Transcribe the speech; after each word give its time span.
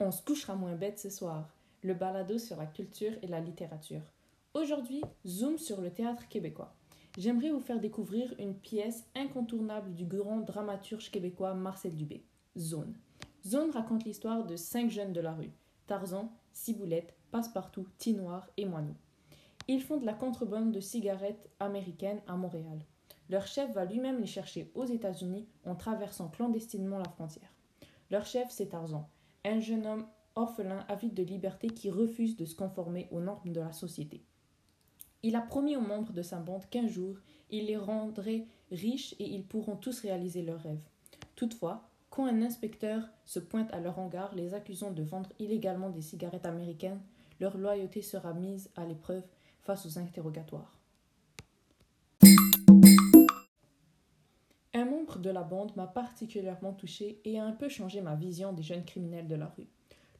On 0.00 0.12
se 0.12 0.22
couchera 0.22 0.54
moins 0.54 0.76
bête 0.76 1.00
ce 1.00 1.10
soir. 1.10 1.48
Le 1.82 1.92
balado 1.92 2.38
sur 2.38 2.56
la 2.56 2.66
culture 2.66 3.14
et 3.20 3.26
la 3.26 3.40
littérature. 3.40 4.02
Aujourd'hui, 4.54 5.02
zoom 5.26 5.58
sur 5.58 5.80
le 5.80 5.90
théâtre 5.90 6.28
québécois. 6.28 6.72
J'aimerais 7.16 7.50
vous 7.50 7.58
faire 7.58 7.80
découvrir 7.80 8.32
une 8.38 8.54
pièce 8.54 9.04
incontournable 9.16 9.92
du 9.96 10.04
grand 10.04 10.38
dramaturge 10.38 11.10
québécois 11.10 11.54
Marcel 11.54 11.96
Dubé, 11.96 12.22
Zone. 12.56 12.94
Zone 13.44 13.72
raconte 13.72 14.04
l'histoire 14.04 14.46
de 14.46 14.54
cinq 14.54 14.88
jeunes 14.88 15.12
de 15.12 15.20
la 15.20 15.32
rue 15.32 15.50
Tarzan, 15.88 16.30
Ciboulette, 16.52 17.16
Passepartout, 17.32 17.88
Tinoir 17.98 18.48
et 18.56 18.66
Moineau. 18.66 18.94
Ils 19.66 19.82
font 19.82 19.96
de 19.96 20.06
la 20.06 20.14
contrebande 20.14 20.70
de 20.70 20.80
cigarettes 20.80 21.50
américaines 21.58 22.22
à 22.28 22.36
Montréal. 22.36 22.84
Leur 23.30 23.48
chef 23.48 23.72
va 23.72 23.84
lui-même 23.84 24.20
les 24.20 24.26
chercher 24.26 24.70
aux 24.76 24.84
États-Unis 24.84 25.48
en 25.64 25.74
traversant 25.74 26.28
clandestinement 26.28 26.98
la 26.98 27.10
frontière. 27.10 27.52
Leur 28.12 28.24
chef, 28.26 28.48
c'est 28.50 28.68
Tarzan, 28.68 29.08
un 29.48 29.60
jeune 29.60 29.86
homme 29.86 30.06
orphelin 30.34 30.84
avide 30.88 31.14
de 31.14 31.22
liberté 31.22 31.68
qui 31.68 31.90
refuse 31.90 32.36
de 32.36 32.44
se 32.44 32.54
conformer 32.54 33.08
aux 33.10 33.20
normes 33.20 33.52
de 33.52 33.60
la 33.60 33.72
société. 33.72 34.22
Il 35.22 35.34
a 35.34 35.40
promis 35.40 35.76
aux 35.76 35.80
membres 35.80 36.12
de 36.12 36.22
sa 36.22 36.38
bande 36.38 36.68
qu'un 36.70 36.86
jour, 36.86 37.16
il 37.50 37.66
les 37.66 37.76
rendrait 37.76 38.46
riches 38.70 39.14
et 39.18 39.24
ils 39.24 39.44
pourront 39.44 39.76
tous 39.76 40.00
réaliser 40.00 40.42
leurs 40.42 40.62
rêves. 40.62 40.86
Toutefois, 41.34 41.88
quand 42.10 42.26
un 42.26 42.42
inspecteur 42.42 43.02
se 43.24 43.40
pointe 43.40 43.72
à 43.72 43.80
leur 43.80 43.98
hangar 43.98 44.34
les 44.34 44.54
accusant 44.54 44.92
de 44.92 45.02
vendre 45.02 45.30
illégalement 45.38 45.90
des 45.90 46.02
cigarettes 46.02 46.46
américaines, 46.46 47.00
leur 47.40 47.56
loyauté 47.56 48.02
sera 48.02 48.32
mise 48.32 48.70
à 48.76 48.84
l'épreuve 48.84 49.24
face 49.60 49.86
aux 49.86 49.98
interrogatoires. 49.98 50.77
Un 54.74 54.84
membre 54.84 55.18
de 55.18 55.30
la 55.30 55.42
bande 55.42 55.74
m'a 55.76 55.86
particulièrement 55.86 56.74
touché 56.74 57.20
et 57.24 57.38
a 57.38 57.44
un 57.44 57.52
peu 57.52 57.68
changé 57.68 58.02
ma 58.02 58.14
vision 58.14 58.52
des 58.52 58.62
jeunes 58.62 58.84
criminels 58.84 59.26
de 59.26 59.34
la 59.34 59.46
rue. 59.56 59.68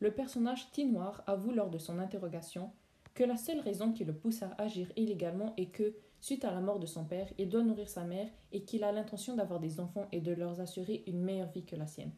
Le 0.01 0.11
personnage 0.11 0.71
Tinoir 0.71 1.23
avoue 1.27 1.51
lors 1.51 1.71
de 1.71 1.79
son 1.79 1.99
interrogation 1.99 2.71
que 3.15 3.25
la 3.25 3.37
seule 3.37 3.61
raison 3.61 3.93
qui 3.93 4.05
le 4.05 4.15
pousse 4.15 4.43
à 4.43 4.55
agir 4.59 4.91
illégalement 4.97 5.53
est 5.57 5.71
que, 5.71 5.97
suite 6.21 6.45
à 6.45 6.53
la 6.53 6.61
mort 6.61 6.79
de 6.79 6.87
son 6.87 7.05
père, 7.05 7.29
il 7.37 7.49
doit 7.49 7.65
nourrir 7.65 7.89
sa 7.89 8.05
mère 8.05 8.29
et 8.53 8.63
qu'il 8.63 8.85
a 8.85 8.93
l'intention 8.93 9.35
d'avoir 9.35 9.61
des 9.61 9.81
enfants 9.81 10.07
et 10.13 10.21
de 10.21 10.33
leur 10.33 10.61
assurer 10.61 11.03
une 11.07 11.23
meilleure 11.23 11.51
vie 11.51 11.65
que 11.65 11.77
la 11.77 11.87
sienne. 11.87 12.13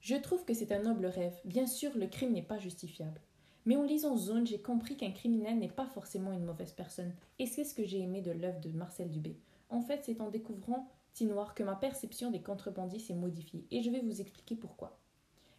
Je 0.00 0.16
trouve 0.16 0.44
que 0.46 0.54
c'est 0.54 0.72
un 0.72 0.82
noble 0.82 1.06
rêve. 1.06 1.38
Bien 1.44 1.66
sûr, 1.66 1.90
le 1.96 2.06
crime 2.06 2.32
n'est 2.32 2.42
pas 2.42 2.58
justifiable. 2.58 3.20
Mais 3.66 3.76
en 3.76 3.82
lisant 3.82 4.16
Zone, 4.16 4.46
j'ai 4.46 4.62
compris 4.62 4.96
qu'un 4.96 5.12
criminel 5.12 5.58
n'est 5.58 5.68
pas 5.68 5.86
forcément 5.86 6.32
une 6.32 6.44
mauvaise 6.44 6.72
personne. 6.72 7.14
Et 7.38 7.44
c'est 7.44 7.64
ce 7.64 7.74
que 7.74 7.84
j'ai 7.84 8.00
aimé 8.00 8.22
de 8.22 8.32
l'œuvre 8.32 8.60
de 8.60 8.70
Marcel 8.70 9.10
Dubé. 9.10 9.36
En 9.70 9.80
fait, 9.80 10.04
c'est 10.04 10.20
en 10.20 10.28
découvrant 10.28 10.88
Tinoir 11.14 11.54
que 11.54 11.62
ma 11.62 11.76
perception 11.76 12.30
des 12.30 12.42
contrebandiers 12.42 12.98
s'est 12.98 13.14
modifiée, 13.14 13.64
et 13.70 13.82
je 13.82 13.90
vais 13.90 14.00
vous 14.00 14.20
expliquer 14.20 14.56
pourquoi. 14.56 14.98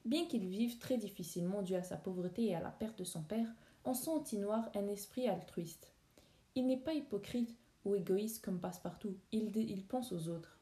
Bien 0.06 0.26
qu'il 0.26 0.48
vive 0.48 0.78
très 0.80 0.98
difficilement 0.98 1.62
dû 1.62 1.76
à 1.76 1.84
sa 1.84 1.98
pauvreté 1.98 2.46
et 2.46 2.56
à 2.56 2.62
la 2.62 2.72
perte 2.72 3.00
de 3.00 3.04
son 3.04 3.24
père, 3.24 3.48
on 3.86 3.94
sent 3.94 4.10
en 4.10 4.20
Tinoir 4.20 4.70
un 4.76 4.88
esprit 4.88 5.28
altruiste. 5.28 5.94
Il 6.56 6.68
n'est 6.68 6.78
pas 6.78 6.94
hypocrite 6.94 7.56
ou 7.86 7.96
égoïste 7.96 8.44
comme 8.44 8.60
Passepartout, 8.60 9.16
il, 9.32 9.56
il 9.56 9.86
pense 9.86 10.12
aux 10.12 10.28
autres. 10.28 10.58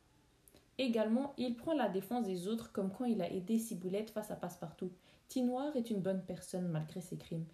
Également, 0.78 1.34
il 1.38 1.56
prend 1.56 1.74
la 1.74 1.90
défense 1.90 2.26
des 2.26 2.48
autres 2.48 2.72
comme 2.72 2.92
quand 2.92 3.06
il 3.06 3.22
a 3.22 3.32
aidé 3.32 3.58
Ciboulette 3.58 4.12
face 4.12 4.32
à 4.32 4.36
Passepartout. 4.36 4.92
Tinoir 5.28 5.76
est 5.76 5.90
une 5.90 6.02
bonne 6.02 6.24
personne 6.26 6.70
malgré 6.70 7.02
ses 7.02 7.18
crimes. 7.18 7.46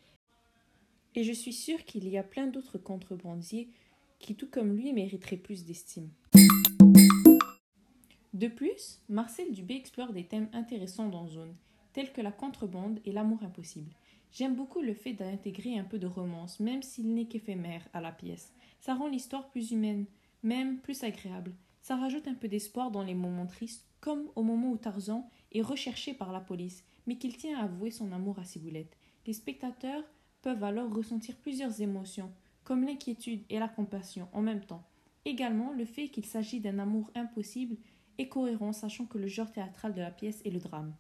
Et 1.16 1.24
je 1.24 1.32
suis 1.32 1.54
sûre 1.54 1.84
qu'il 1.86 2.08
y 2.08 2.18
a 2.18 2.24
plein 2.24 2.48
d'autres 2.48 2.78
contrebandiers 2.78 3.70
qui, 4.20 4.36
tout 4.36 4.50
comme 4.50 4.76
lui, 4.76 4.94
mériterait 4.94 5.38
plus 5.38 5.66
d'estime. 5.66 6.10
De 8.34 8.48
plus, 8.48 9.00
Marcel 9.08 9.52
Dubé 9.52 9.76
explore 9.76 10.12
des 10.12 10.26
thèmes 10.26 10.50
intéressants 10.52 11.08
dans 11.08 11.28
Zone, 11.28 11.56
tels 11.94 12.12
que 12.12 12.22
la 12.22 12.34
contrebande 12.34 13.00
et 13.06 13.14
l'amour 13.14 13.44
impossible. 13.44 13.94
J'aime 14.34 14.56
beaucoup 14.56 14.82
le 14.82 14.94
fait 14.94 15.14
d'intégrer 15.14 15.78
un 15.78 15.86
peu 15.86 15.98
de 15.98 16.08
romance, 16.08 16.60
même 16.60 16.84
s'il 16.84 17.14
n'est 17.14 17.28
qu'éphémère, 17.28 17.88
à 17.94 18.02
la 18.02 18.12
pièce. 18.12 18.52
Ça 18.82 18.94
rend 18.94 19.08
l'histoire 19.08 19.50
plus 19.50 19.72
humaine, 19.72 20.06
même 20.44 20.80
plus 20.80 21.04
agréable. 21.06 21.54
Ça 21.82 21.96
rajoute 21.96 22.28
un 22.28 22.34
peu 22.34 22.50
d'espoir 22.50 22.92
dans 22.92 23.04
les 23.04 23.14
moments 23.14 23.48
tristes, 23.48 23.88
comme 24.02 24.30
au 24.36 24.44
moment 24.44 24.72
où 24.72 24.78
Tarzan 24.78 25.30
est 25.54 25.62
recherché 25.62 26.14
par 26.14 26.34
la 26.34 26.42
police, 26.42 26.84
mais 27.08 27.18
qu'il 27.18 27.38
tient 27.38 27.58
à 27.58 27.64
avouer 27.64 27.92
son 27.92 28.12
amour 28.12 28.38
à 28.38 28.44
Ciboulette. 28.44 28.98
Les 29.26 29.34
spectateurs 29.34 30.04
peuvent 30.42 30.64
alors 30.64 30.94
ressentir 30.94 31.38
plusieurs 31.38 31.82
émotions, 31.82 32.32
comme 32.66 32.84
l'inquiétude 32.84 33.46
et 33.50 33.60
la 33.60 33.70
compassion 33.70 34.28
en 34.34 34.42
même 34.42 34.66
temps. 34.66 34.84
Également, 35.24 35.72
le 35.72 35.86
fait 35.86 36.10
qu'il 36.10 36.26
s'agit 36.26 36.60
d'un 36.60 36.80
amour 36.80 37.10
impossible 37.16 37.78
est 38.18 38.28
cohérent, 38.28 38.74
sachant 38.74 39.06
que 39.06 39.18
le 39.18 39.28
genre 39.28 39.52
théâtral 39.52 39.94
de 39.94 40.02
la 40.02 40.12
pièce 40.12 40.42
est 40.44 40.50
le 40.50 40.60
drame. 40.60 40.94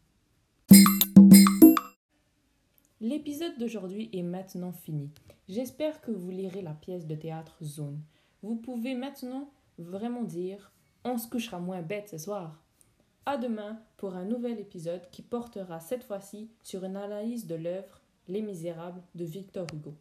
L'épisode 3.01 3.57
d'aujourd'hui 3.59 4.09
est 4.13 4.23
maintenant 4.23 4.71
fini. 4.71 5.11
J'espère 5.49 6.01
que 6.01 6.11
vous 6.11 6.31
lirez 6.31 6.61
la 6.61 6.73
pièce 6.73 7.05
de 7.05 7.15
théâtre 7.15 7.57
Zone. 7.63 8.01
Vous 8.41 8.55
pouvez 8.55 8.95
maintenant 8.95 9.51
vraiment 9.77 10.23
dire 10.23 10.71
on 11.03 11.17
se 11.17 11.27
couchera 11.27 11.59
moins 11.59 11.81
bête 11.81 12.09
ce 12.09 12.17
soir. 12.17 12.63
À 13.25 13.37
demain 13.37 13.79
pour 13.97 14.15
un 14.15 14.25
nouvel 14.25 14.59
épisode 14.59 15.09
qui 15.11 15.21
portera 15.21 15.79
cette 15.79 16.03
fois-ci 16.03 16.49
sur 16.63 16.83
une 16.83 16.95
analyse 16.95 17.47
de 17.47 17.55
l'œuvre 17.55 18.01
Les 18.27 18.41
Misérables 18.41 19.03
de 19.13 19.25
Victor 19.25 19.67
Hugo. 19.73 19.95